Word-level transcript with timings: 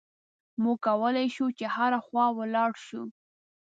موږ 0.63 0.77
کولای 0.87 1.27
شو 1.35 1.45
چې 1.57 1.65
هره 1.75 1.99
خوا 2.05 2.25
ولاړ 2.37 2.71
شو. 2.85 3.01